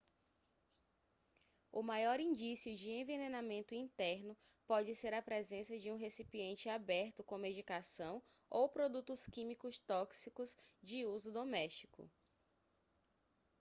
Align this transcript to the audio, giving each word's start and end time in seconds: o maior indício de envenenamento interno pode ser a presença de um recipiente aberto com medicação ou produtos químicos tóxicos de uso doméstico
o 1.71 1.83
maior 1.83 2.19
indício 2.19 2.73
de 2.75 2.89
envenenamento 2.89 3.75
interno 3.75 4.35
pode 4.65 4.95
ser 4.95 5.13
a 5.13 5.21
presença 5.21 5.77
de 5.77 5.91
um 5.91 5.95
recipiente 5.95 6.69
aberto 6.69 7.23
com 7.23 7.37
medicação 7.37 8.19
ou 8.49 8.67
produtos 8.67 9.27
químicos 9.27 9.77
tóxicos 9.77 10.57
de 10.81 11.05
uso 11.05 11.31
doméstico 11.31 12.09